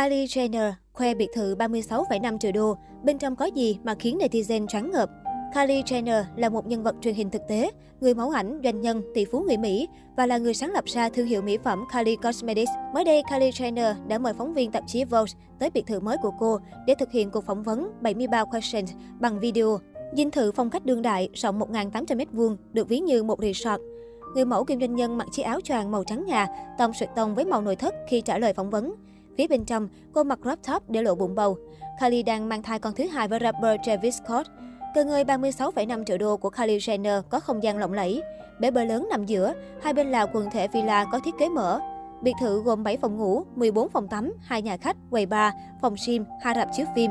[0.00, 4.66] Kylie Jenner khoe biệt thự 36,5 triệu đô, bên trong có gì mà khiến netizen
[4.66, 5.10] choáng ngợp.
[5.54, 9.02] Kylie Jenner là một nhân vật truyền hình thực tế, người mẫu ảnh, doanh nhân,
[9.14, 12.16] tỷ phú người Mỹ và là người sáng lập ra thương hiệu mỹ phẩm Kylie
[12.16, 12.70] Cosmetics.
[12.94, 16.16] Mới đây, Kylie Jenner đã mời phóng viên tạp chí Vogue tới biệt thự mới
[16.22, 19.78] của cô để thực hiện cuộc phỏng vấn 73 questions bằng video.
[20.16, 23.80] Dinh thự phong cách đương đại, rộng 1.800m2, được ví như một resort.
[24.34, 26.46] Người mẫu kim doanh nhân mặc chiếc áo choàng màu trắng ngà,
[26.78, 28.94] tông sượt tông với màu nội thất khi trả lời phỏng vấn.
[29.38, 31.56] Phía bên trong, cô mặc crop top để lộ bụng bầu.
[32.00, 34.48] Kylie đang mang thai con thứ hai với rapper Travis Scott.
[34.94, 38.22] Cơ ngơi 36,5 triệu đô của Kylie Jenner có không gian lộng lẫy.
[38.60, 41.80] Bể bơi lớn nằm giữa, hai bên là quần thể villa có thiết kế mở.
[42.22, 45.94] Biệt thự gồm 7 phòng ngủ, 14 phòng tắm, hai nhà khách, quầy bar, phòng
[46.06, 47.10] gym, hai rạp chiếu phim.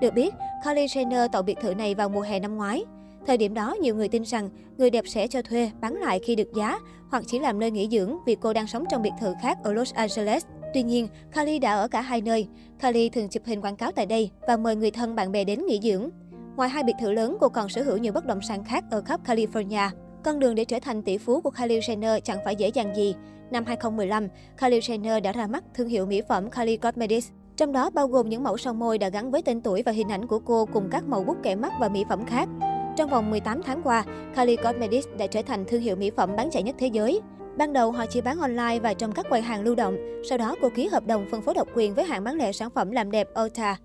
[0.00, 0.34] Được biết,
[0.64, 2.84] Kylie Jenner tạo biệt thự này vào mùa hè năm ngoái.
[3.26, 6.36] Thời điểm đó, nhiều người tin rằng người đẹp sẽ cho thuê, bán lại khi
[6.36, 6.78] được giá,
[7.10, 9.72] hoặc chỉ làm nơi nghỉ dưỡng vì cô đang sống trong biệt thự khác ở
[9.72, 10.44] Los Angeles.
[10.76, 12.48] Tuy nhiên, Kylie đã ở cả hai nơi.
[12.82, 15.66] Kylie thường chụp hình quảng cáo tại đây và mời người thân bạn bè đến
[15.66, 16.10] nghỉ dưỡng.
[16.56, 19.02] Ngoài hai biệt thự lớn, cô còn sở hữu nhiều bất động sản khác ở
[19.02, 19.88] khắp California.
[20.24, 23.14] Con đường để trở thành tỷ phú của Kylie Jenner chẳng phải dễ dàng gì.
[23.50, 24.28] Năm 2015,
[24.60, 27.30] Kylie Jenner đã ra mắt thương hiệu mỹ phẩm Kylie Cosmetics.
[27.56, 30.08] Trong đó bao gồm những mẫu son môi đã gắn với tên tuổi và hình
[30.08, 32.48] ảnh của cô cùng các mẫu bút kẻ mắt và mỹ phẩm khác.
[32.96, 34.04] Trong vòng 18 tháng qua,
[34.36, 37.20] Kylie Cosmetics đã trở thành thương hiệu mỹ phẩm bán chạy nhất thế giới.
[37.56, 39.96] Ban đầu họ chỉ bán online và trong các quầy hàng lưu động,
[40.28, 42.70] sau đó cô ký hợp đồng phân phối độc quyền với hãng bán lẻ sản
[42.70, 43.76] phẩm làm đẹp Ulta.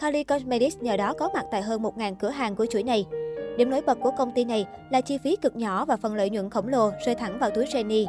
[0.00, 3.06] Kylie Cosmetics nhờ đó có mặt tại hơn 1.000 cửa hàng của chuỗi này.
[3.56, 6.30] Điểm nổi bật của công ty này là chi phí cực nhỏ và phần lợi
[6.30, 8.06] nhuận khổng lồ rơi thẳng vào túi Jenny.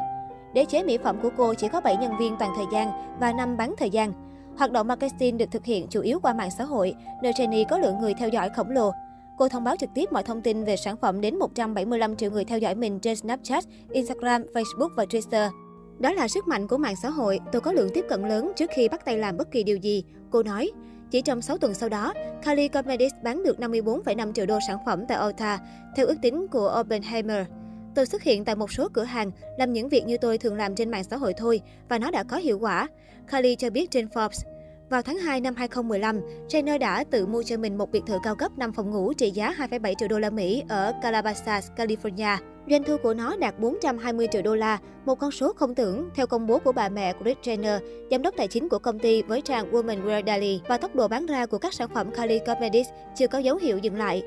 [0.54, 3.32] Đế chế mỹ phẩm của cô chỉ có 7 nhân viên toàn thời gian và
[3.32, 4.12] 5 bán thời gian.
[4.58, 7.78] Hoạt động marketing được thực hiện chủ yếu qua mạng xã hội, nơi Jenny có
[7.78, 8.92] lượng người theo dõi khổng lồ.
[9.38, 12.44] Cô thông báo trực tiếp mọi thông tin về sản phẩm đến 175 triệu người
[12.44, 15.50] theo dõi mình trên Snapchat, Instagram, Facebook và Twitter.
[15.98, 18.70] Đó là sức mạnh của mạng xã hội, tôi có lượng tiếp cận lớn trước
[18.74, 20.70] khi bắt tay làm bất kỳ điều gì, cô nói.
[21.10, 25.04] Chỉ trong 6 tuần sau đó, Kylie Cosmetics bán được 54,5 triệu đô sản phẩm
[25.08, 25.58] tại Ulta,
[25.96, 27.46] theo ước tính của Oppenheimer.
[27.94, 30.74] Tôi xuất hiện tại một số cửa hàng, làm những việc như tôi thường làm
[30.74, 32.88] trên mạng xã hội thôi, và nó đã có hiệu quả.
[33.32, 34.51] Kylie cho biết trên Forbes.
[34.92, 38.34] Vào tháng 2 năm 2015, Jenner đã tự mua cho mình một biệt thự cao
[38.34, 42.36] cấp 5 phòng ngủ trị giá 2,7 triệu đô la Mỹ ở Calabasas, California.
[42.70, 46.26] Doanh thu của nó đạt 420 triệu đô la, một con số không tưởng theo
[46.26, 47.78] công bố của bà mẹ của Kris Jenner,
[48.10, 51.08] giám đốc tài chính của công ty với trang Woman Wear Daily và tốc độ
[51.08, 54.22] bán ra của các sản phẩm Kylie Cosmetics chưa có dấu hiệu dừng lại.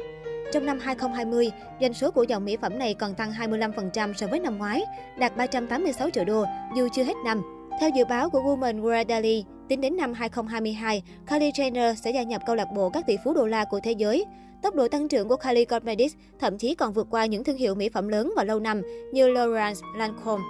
[0.51, 1.51] Trong năm 2020,
[1.81, 4.83] doanh số của dòng mỹ phẩm này còn tăng 25% so với năm ngoái,
[5.19, 6.45] đạt 386 triệu đô,
[6.75, 7.41] dù chưa hết năm.
[7.79, 12.23] Theo dự báo của Woman Wear Daily, tính đến năm 2022, Kylie Jenner sẽ gia
[12.23, 14.25] nhập câu lạc bộ các tỷ phú đô la của thế giới.
[14.61, 17.75] Tốc độ tăng trưởng của Kylie Cosmetics thậm chí còn vượt qua những thương hiệu
[17.75, 18.81] mỹ phẩm lớn và lâu năm
[19.13, 20.43] như Laurent Lancome.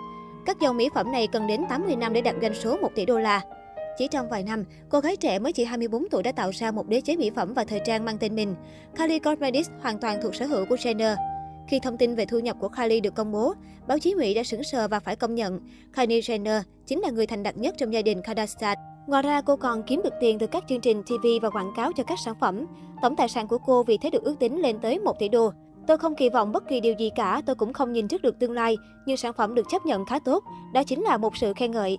[0.46, 3.06] Các dòng mỹ phẩm này cần đến 80 năm để đạt doanh số 1 tỷ
[3.06, 3.42] đô la.
[3.98, 6.88] Chỉ trong vài năm, cô gái trẻ mới chỉ 24 tuổi đã tạo ra một
[6.88, 8.56] đế chế mỹ phẩm và thời trang mang tên mình.
[8.98, 11.16] Kylie Cosmetics hoàn toàn thuộc sở hữu của Jenner.
[11.68, 13.54] Khi thông tin về thu nhập của Kylie được công bố,
[13.88, 15.60] báo chí Mỹ đã sững sờ và phải công nhận
[15.96, 18.78] Kylie Jenner chính là người thành đạt nhất trong gia đình Kardashian.
[19.08, 21.92] Ngoài ra, cô còn kiếm được tiền từ các chương trình TV và quảng cáo
[21.96, 22.66] cho các sản phẩm.
[23.02, 25.52] Tổng tài sản của cô vì thế được ước tính lên tới 1 tỷ đô.
[25.88, 28.40] Tôi không kỳ vọng bất kỳ điều gì cả, tôi cũng không nhìn trước được
[28.40, 30.44] tương lai, nhưng sản phẩm được chấp nhận khá tốt.
[30.74, 31.98] Đó chính là một sự khen ngợi.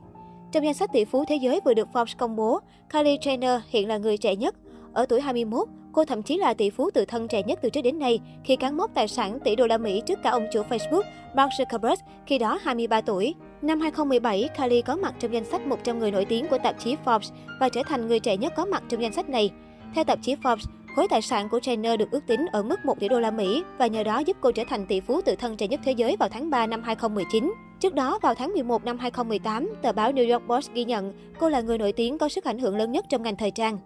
[0.52, 2.60] Trong danh sách tỷ phú thế giới vừa được Forbes công bố,
[2.92, 4.54] Kylie Jenner hiện là người trẻ nhất.
[4.92, 7.82] Ở tuổi 21, cô thậm chí là tỷ phú tự thân trẻ nhất từ trước
[7.82, 10.62] đến nay khi cán mốc tài sản tỷ đô la Mỹ trước cả ông chủ
[10.62, 11.02] Facebook
[11.34, 11.96] Mark Zuckerberg,
[12.26, 13.34] khi đó 23 tuổi.
[13.62, 16.96] Năm 2017, Kylie có mặt trong danh sách 100 người nổi tiếng của tạp chí
[17.04, 19.50] Forbes và trở thành người trẻ nhất có mặt trong danh sách này.
[19.94, 20.64] Theo tạp chí Forbes,
[20.96, 23.62] khối tài sản của Jenner được ước tính ở mức 1 tỷ đô la Mỹ
[23.78, 26.16] và nhờ đó giúp cô trở thành tỷ phú tự thân trẻ nhất thế giới
[26.16, 27.52] vào tháng 3 năm 2019.
[27.80, 31.48] Trước đó, vào tháng 11 năm 2018, tờ báo New York Post ghi nhận cô
[31.48, 33.78] là người nổi tiếng có sức ảnh hưởng lớn nhất trong ngành thời trang.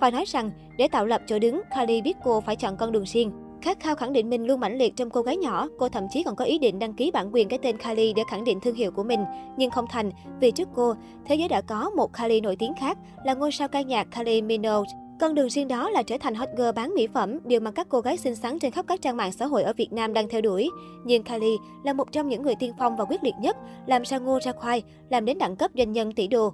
[0.00, 3.04] Phải nói rằng, để tạo lập chỗ đứng, Kylie biết cô phải chọn con đường
[3.06, 3.32] riêng.
[3.64, 6.22] Khát khao khẳng định mình luôn mãnh liệt trong cô gái nhỏ, cô thậm chí
[6.22, 8.74] còn có ý định đăng ký bản quyền cái tên Kylie để khẳng định thương
[8.74, 9.20] hiệu của mình,
[9.56, 10.10] nhưng không thành
[10.40, 10.94] vì trước cô,
[11.26, 14.40] thế giới đã có một Kylie nổi tiếng khác là ngôi sao ca nhạc Kylie
[14.40, 14.90] Minogue.
[15.20, 17.86] Con đường riêng đó là trở thành hot girl bán mỹ phẩm, điều mà các
[17.88, 20.28] cô gái xinh xắn trên khắp các trang mạng xã hội ở Việt Nam đang
[20.28, 20.70] theo đuổi.
[21.04, 23.56] Nhưng Kylie là một trong những người tiên phong và quyết liệt nhất,
[23.86, 26.52] làm ra ngô ra khoai, làm đến đẳng cấp doanh nhân tỷ đô.